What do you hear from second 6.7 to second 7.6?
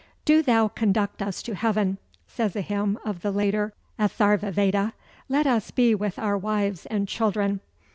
and children."